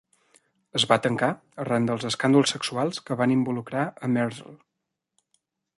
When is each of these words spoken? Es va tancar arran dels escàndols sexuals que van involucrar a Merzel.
Es 0.77 0.85
va 0.91 0.97
tancar 1.05 1.29
arran 1.63 1.85
dels 1.89 2.07
escàndols 2.09 2.55
sexuals 2.57 3.03
que 3.09 3.19
van 3.21 3.35
involucrar 3.39 3.87
a 3.87 4.11
Merzel. 4.17 4.57